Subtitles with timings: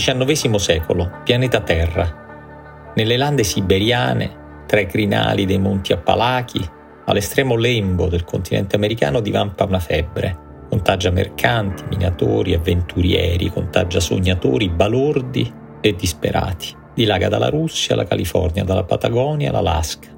[0.00, 2.92] XIX secolo, pianeta Terra.
[2.96, 6.68] Nelle lande siberiane, tra i crinali dei monti Appalachi,
[7.04, 10.36] all'estremo lembo del continente americano divampa una febbre.
[10.68, 16.74] Contagia mercanti, minatori, avventurieri, contagia sognatori, balordi e disperati.
[16.92, 20.08] Dilaga dalla Russia alla California, dalla Patagonia all'Alaska.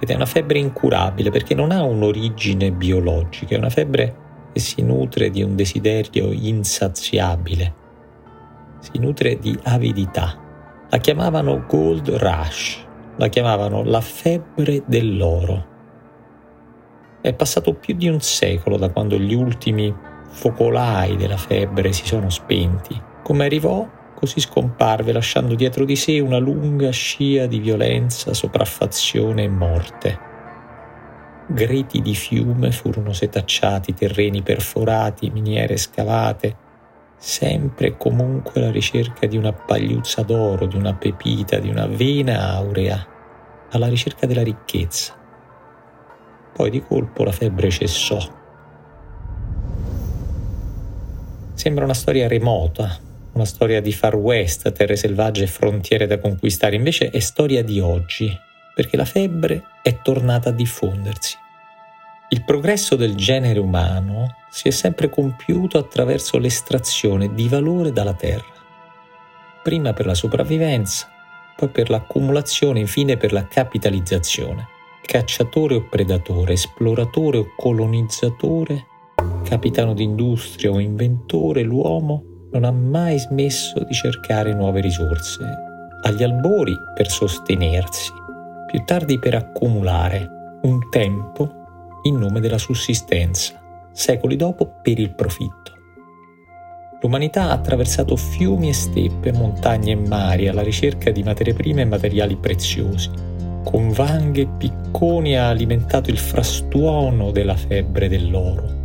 [0.00, 4.16] Ed è una febbre incurabile perché non ha un'origine biologica, è una febbre
[4.54, 7.74] che si nutre di un desiderio insaziabile,
[8.80, 10.36] si nutre di avidità.
[10.88, 12.84] La chiamavano Gold Rush,
[13.16, 15.68] la chiamavano la febbre dell'oro.
[17.20, 19.94] È passato più di un secolo da quando gli ultimi
[20.30, 23.00] focolai della febbre si sono spenti.
[23.22, 29.48] Come arrivò, così scomparve, lasciando dietro di sé una lunga scia di violenza, sopraffazione e
[29.48, 30.18] morte.
[31.46, 36.56] Greti di fiume furono setacciati, terreni perforati, miniere scavate,
[37.22, 42.54] sempre e comunque alla ricerca di una pagliuzza d'oro, di una pepita, di una vena
[42.54, 43.06] aurea,
[43.72, 45.14] alla ricerca della ricchezza.
[46.54, 48.18] Poi di colpo la febbre cessò.
[51.52, 52.98] Sembra una storia remota,
[53.32, 57.80] una storia di far west, terre selvagge e frontiere da conquistare, invece è storia di
[57.80, 58.34] oggi,
[58.74, 61.36] perché la febbre è tornata a diffondersi.
[62.32, 68.54] Il progresso del genere umano si è sempre compiuto attraverso l'estrazione di valore dalla terra,
[69.64, 71.08] prima per la sopravvivenza,
[71.56, 74.68] poi per l'accumulazione, infine per la capitalizzazione.
[75.02, 78.86] Cacciatore o predatore, esploratore o colonizzatore,
[79.42, 82.22] capitano d'industria o inventore, l'uomo
[82.52, 85.44] non ha mai smesso di cercare nuove risorse,
[86.02, 88.12] agli albori per sostenersi,
[88.68, 90.28] più tardi per accumulare
[90.62, 91.59] un tempo
[92.02, 95.78] in nome della sussistenza, secoli dopo per il profitto.
[97.02, 101.86] L'umanità ha attraversato fiumi e steppe, montagne e mari alla ricerca di materie prime e
[101.86, 103.10] materiali preziosi.
[103.64, 108.78] Con vanghe e picconi ha alimentato il frastuono della febbre dell'oro.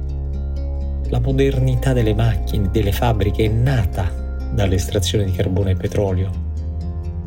[1.09, 4.09] La modernità delle macchine, delle fabbriche è nata
[4.53, 6.44] dall'estrazione di carbone e petrolio.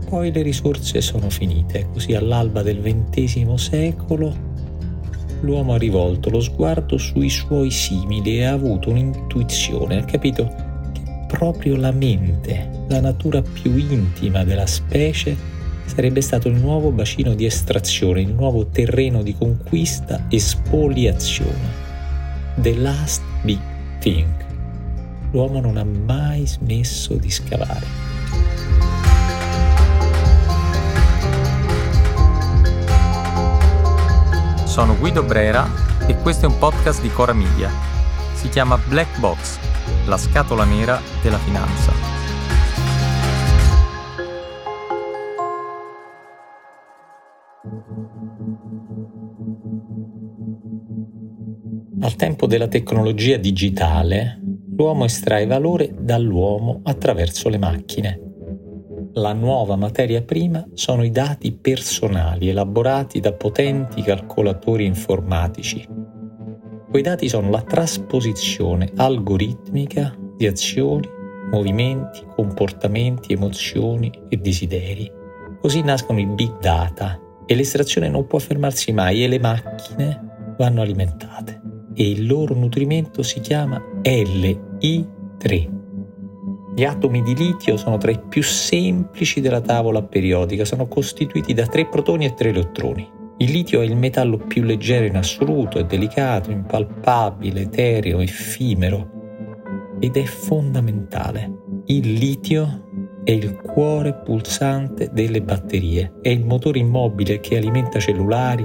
[0.09, 4.48] Poi le risorse sono finite, così all'alba del XX secolo
[5.41, 10.47] l'uomo ha rivolto lo sguardo sui suoi simili e ha avuto un'intuizione, ha capito
[10.93, 15.37] che proprio la mente, la natura più intima della specie,
[15.85, 21.87] sarebbe stato il nuovo bacino di estrazione, il nuovo terreno di conquista e spoliazione.
[22.57, 23.61] The last big
[24.01, 24.27] thing.
[25.31, 28.08] L'uomo non ha mai smesso di scavare.
[34.79, 35.69] Sono Guido Brera
[36.07, 37.69] e questo è un podcast di Cora Media.
[38.35, 39.59] Si chiama Black Box,
[40.07, 41.93] la scatola nera della finanza.
[52.01, 54.41] Al tempo della tecnologia digitale,
[54.77, 58.28] l'uomo estrae valore dall'uomo attraverso le macchine
[59.15, 65.87] la nuova materia prima sono i dati personali elaborati da potenti calcolatori informatici.
[66.91, 71.09] Quei dati sono la trasposizione algoritmica di azioni,
[71.51, 75.11] movimenti, comportamenti, emozioni e desideri.
[75.61, 80.83] Così nascono i big data e l'estrazione non può fermarsi mai e le macchine vanno
[80.83, 81.61] alimentate
[81.95, 85.78] e il loro nutrimento si chiama LI3
[86.79, 91.67] gli atomi di litio sono tra i più semplici della tavola periodica, sono costituiti da
[91.67, 93.11] tre protoni e tre elettroni.
[93.39, 99.11] Il litio è il metallo più leggero in assoluto, è delicato, impalpabile, etereo, effimero
[99.99, 101.53] ed è fondamentale.
[101.87, 102.85] Il litio
[103.25, 108.65] è il cuore pulsante delle batterie, è il motore immobile che alimenta cellulari,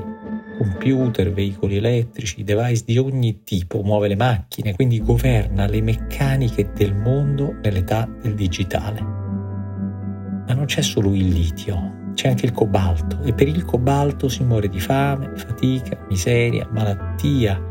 [0.63, 6.95] computer, veicoli elettrici, device di ogni tipo, muove le macchine, quindi governa le meccaniche del
[6.95, 9.01] mondo nell'età del digitale.
[9.01, 14.43] Ma non c'è solo il litio, c'è anche il cobalto e per il cobalto si
[14.43, 17.61] muore di fame, fatica, miseria, malattia,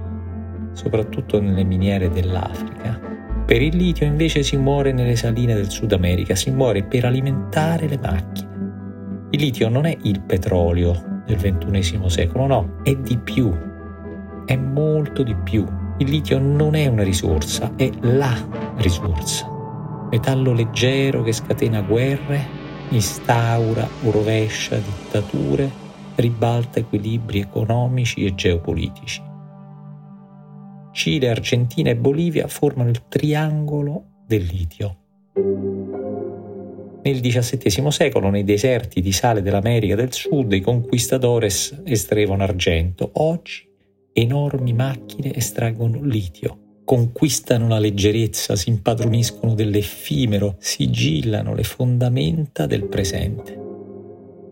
[0.73, 3.01] soprattutto nelle miniere dell'Africa.
[3.47, 7.89] Per il litio invece si muore nelle saline del Sud America, si muore per alimentare
[7.89, 8.51] le macchine.
[9.31, 13.53] Il litio non è il petrolio del XXI secolo, no, è di più,
[14.45, 15.67] è molto di più.
[15.99, 18.35] Il litio non è una risorsa, è la
[18.77, 19.49] risorsa.
[20.11, 22.45] Metallo leggero che scatena guerre,
[22.91, 25.71] instaura o rovescia dittature,
[26.17, 29.23] ribalta equilibri economici e geopolitici.
[30.93, 34.97] Cile, Argentina e Bolivia formano il triangolo del litio.
[37.05, 43.11] Nel XVII secolo, nei deserti di sale dell'America del Sud, i conquistadores estraevano argento.
[43.15, 43.69] Oggi
[44.13, 53.59] enormi macchine estraggono litio, conquistano la leggerezza, si impadroniscono dell'effimero, sigillano le fondamenta del presente.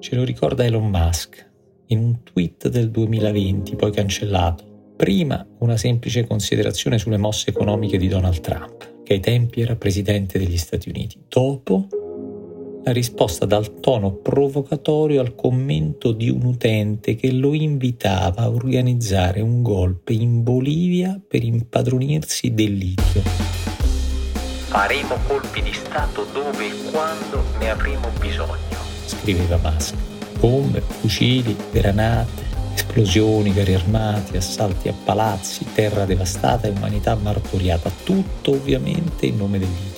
[0.01, 1.49] Ce lo ricorda Elon Musk
[1.87, 4.95] in un tweet del 2020, poi cancellato.
[4.97, 10.37] Prima una semplice considerazione sulle mosse economiche di Donald Trump, che ai tempi era presidente
[10.37, 11.17] degli Stati Uniti.
[11.29, 11.87] Dopo
[12.83, 19.41] la risposta dal tono provocatorio al commento di un utente che lo invitava a organizzare
[19.41, 23.23] un golpe in Bolivia per impadronirsi del litio.
[24.69, 29.95] Faremo colpi di Stato dove e quando ne avremo bisogno, scriveva Musk.
[30.39, 32.45] Bombe, fucili, granate,
[32.75, 39.59] esplosioni, carri armati, assalti a palazzi, terra devastata e umanità martoriata, tutto ovviamente in nome
[39.59, 39.90] del litio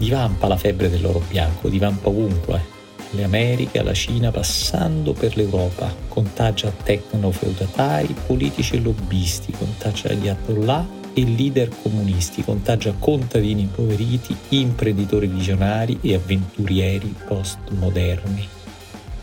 [0.00, 2.78] divampa la febbre dell'oro bianco, divampa ovunque,
[3.10, 10.88] le Americhe, alla Cina, passando per l'Europa, contagia tecno-feudatari, politici e lobbisti, contagia gli atollah
[11.12, 18.48] e leader comunisti, contagia contadini impoveriti, imprenditori visionari e avventurieri postmoderni.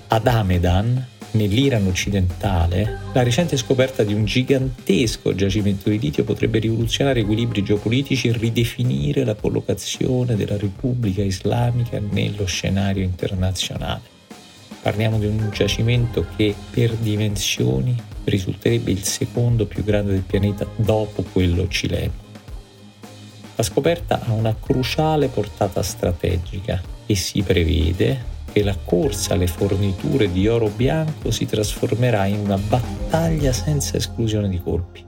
[0.09, 7.19] Ad Amedan, Nell'Iran occidentale, la recente scoperta di un gigantesco giacimento di litio potrebbe rivoluzionare
[7.19, 14.15] equilibri geopolitici e ridefinire la collocazione della Repubblica Islamica nello scenario internazionale.
[14.81, 21.23] Parliamo di un giacimento che per dimensioni risulterebbe il secondo più grande del pianeta dopo
[21.23, 22.25] quello cileno.
[23.55, 30.31] La scoperta ha una cruciale portata strategica e si prevede che la corsa alle forniture
[30.31, 35.05] di oro bianco si trasformerà in una battaglia senza esclusione di colpi.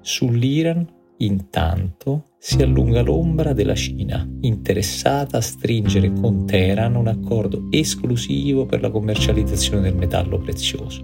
[0.00, 0.86] Sull'Iran,
[1.16, 8.80] intanto, si allunga l'ombra della Cina, interessata a stringere con Teheran un accordo esclusivo per
[8.80, 11.02] la commercializzazione del metallo prezioso.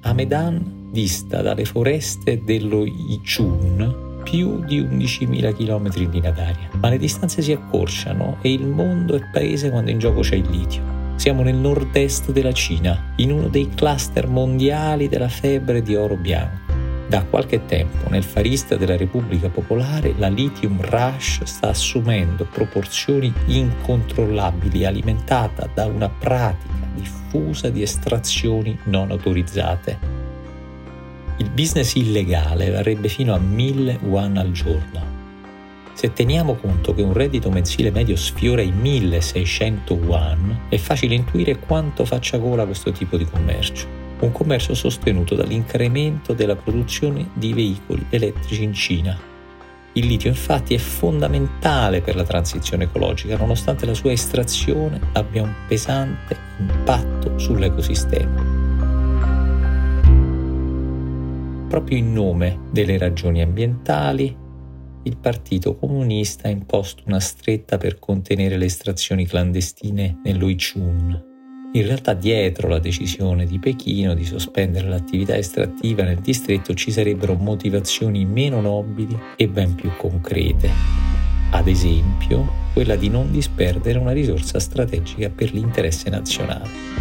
[0.00, 6.98] Amedan dista dalle foreste dello Ichun più di 11.000 km in linea d'aria, ma le
[6.98, 10.82] distanze si accorciano e il mondo è paese quando in gioco c'è il litio.
[11.16, 16.60] Siamo nel nord-est della Cina, in uno dei cluster mondiali della febbre di oro bianco.
[17.08, 24.86] Da qualche tempo nel farista della Repubblica Popolare la lithium rush sta assumendo proporzioni incontrollabili
[24.86, 30.11] alimentata da una pratica diffusa di estrazioni non autorizzate
[31.38, 35.20] il business illegale varrebbe fino a 1000 yuan al giorno.
[35.94, 41.58] Se teniamo conto che un reddito mensile medio sfiora i 1600 yuan, è facile intuire
[41.58, 44.00] quanto faccia gola questo tipo di commercio.
[44.20, 49.18] Un commercio sostenuto dall'incremento della produzione di veicoli elettrici in Cina.
[49.94, 55.52] Il litio infatti è fondamentale per la transizione ecologica, nonostante la sua estrazione abbia un
[55.66, 58.51] pesante impatto sull'ecosistema.
[61.72, 64.36] Proprio in nome delle ragioni ambientali,
[65.04, 71.24] il Partito Comunista ha imposto una stretta per contenere le estrazioni clandestine nell'Oichun.
[71.72, 77.36] In realtà dietro la decisione di Pechino di sospendere l'attività estrattiva nel distretto ci sarebbero
[77.36, 80.68] motivazioni meno nobili e ben più concrete.
[81.52, 86.91] Ad esempio, quella di non disperdere una risorsa strategica per l'interesse nazionale.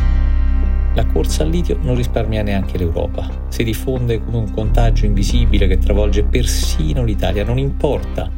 [1.02, 3.28] La corsa al litio non risparmia neanche l'Europa.
[3.48, 7.44] Si diffonde come un contagio invisibile che travolge persino l'Italia.
[7.44, 8.30] Non importa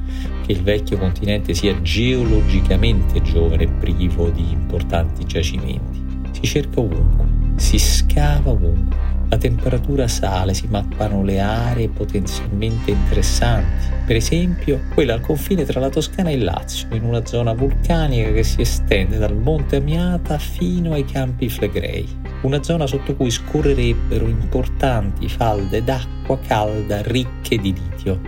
[0.45, 6.01] che il vecchio continente sia geologicamente giovane e privo di importanti giacimenti.
[6.31, 7.25] Si cerca ovunque,
[7.57, 8.95] si scava ovunque
[9.27, 15.79] la temperatura sale, si mappano le aree potenzialmente interessanti, per esempio quella al confine tra
[15.81, 20.37] la Toscana e il Lazio, in una zona vulcanica che si estende dal Monte Amiata
[20.37, 27.73] fino ai Campi Flegrei, una zona sotto cui scorrerebbero importanti falde d'acqua calda ricche di
[27.73, 28.19] litio.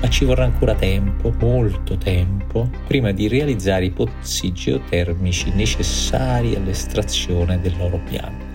[0.00, 7.60] Ma ci vorrà ancora tempo, molto tempo, prima di realizzare i pozzi geotermici necessari all'estrazione
[7.60, 8.48] dell'oro bianco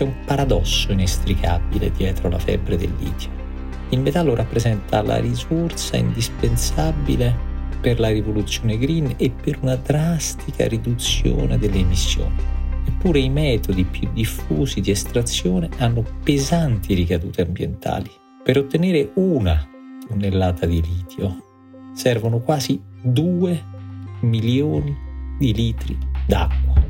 [0.00, 3.28] c'è un paradosso inestricabile dietro la febbre del litio.
[3.90, 7.48] Il metallo rappresenta la risorsa indispensabile
[7.80, 12.59] per la rivoluzione green e per una drastica riduzione delle emissioni.
[12.86, 18.10] Eppure i metodi più diffusi di estrazione hanno pesanti ricadute ambientali.
[18.42, 19.66] Per ottenere una
[20.06, 21.44] tonnellata di litio
[21.94, 23.64] servono quasi 2
[24.20, 24.96] milioni
[25.38, 25.96] di litri
[26.26, 26.82] d'acqua.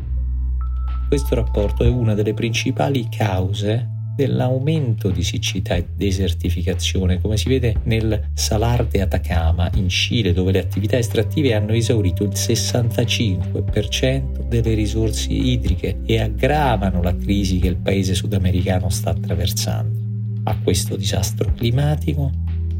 [1.08, 7.76] Questo rapporto è una delle principali cause dell'aumento di siccità e desertificazione, come si vede
[7.84, 14.74] nel Salar de Atacama in Cile, dove le attività estrattive hanno esaurito il 65% delle
[14.74, 19.98] risorse idriche e aggravano la crisi che il paese sudamericano sta attraversando.
[20.44, 22.30] A questo disastro climatico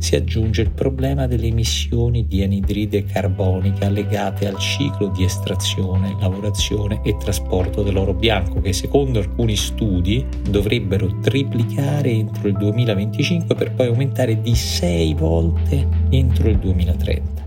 [0.01, 7.03] si aggiunge il problema delle emissioni di anidride carbonica legate al ciclo di estrazione, lavorazione
[7.05, 13.89] e trasporto dell'oro bianco che secondo alcuni studi dovrebbero triplicare entro il 2025 per poi
[13.89, 17.41] aumentare di 6 volte entro il 2030.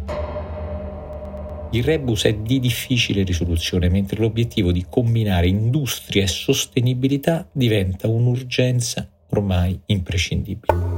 [1.72, 9.10] Il rebus è di difficile risoluzione, mentre l'obiettivo di combinare industria e sostenibilità diventa un'urgenza
[9.29, 10.92] ormai imprescindibile.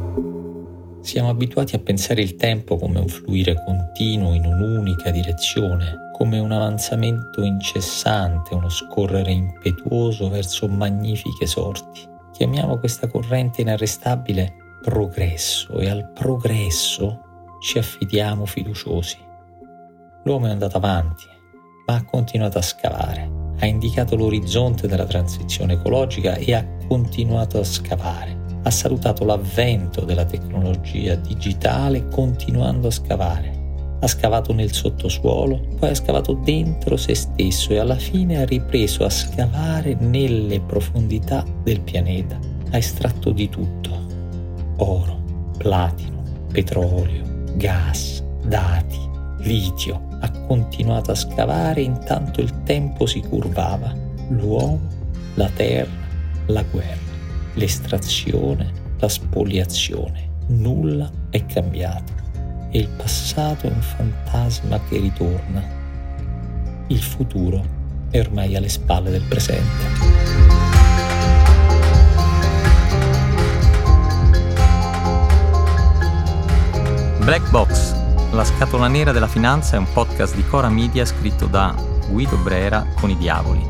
[1.06, 6.52] Siamo abituati a pensare il tempo come un fluire continuo in un'unica direzione, come un
[6.52, 12.02] avanzamento incessante, uno scorrere impetuoso verso magnifiche sorti.
[12.32, 17.20] Chiamiamo questa corrente inarrestabile progresso e al progresso
[17.62, 19.20] ci affidiamo fiduciosi.
[20.24, 21.26] L'uomo è andato avanti,
[21.86, 27.64] ma ha continuato a scavare, ha indicato l'orizzonte della transizione ecologica e ha continuato a
[27.64, 28.35] scavare
[28.66, 33.64] ha salutato l'avvento della tecnologia digitale continuando a scavare.
[34.00, 39.06] Ha scavato nel sottosuolo, poi ha scavato dentro se stesso e alla fine ha ripreso
[39.06, 42.40] a scavare nelle profondità del pianeta.
[42.72, 44.04] Ha estratto di tutto.
[44.78, 45.22] Oro,
[45.58, 47.24] platino, petrolio,
[47.56, 49.00] gas, dati,
[49.40, 50.08] litio.
[50.22, 53.94] Ha continuato a scavare intanto il tempo si curvava.
[54.30, 54.80] L'uomo,
[55.36, 55.92] la terra,
[56.48, 57.05] la guerra
[57.56, 60.34] l'estrazione, la spoliazione.
[60.48, 62.14] Nulla è cambiato
[62.70, 65.64] e il passato è un fantasma che ritorna.
[66.88, 67.64] Il futuro
[68.12, 70.24] è ormai alle spalle del presente.
[77.20, 77.96] Black Box,
[78.32, 81.74] la scatola nera della finanza è un podcast di Cora Media scritto da
[82.08, 83.66] Guido Brera con i diavoli.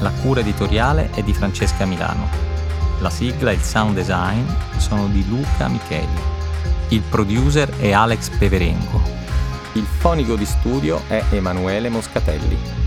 [0.00, 2.45] La cura editoriale è di Francesca Milano.
[3.00, 4.42] La sigla e il sound design
[4.78, 6.34] sono di Luca Micheli.
[6.88, 9.00] Il producer è Alex Peverengo.
[9.74, 12.85] Il fonico di studio è Emanuele Moscatelli.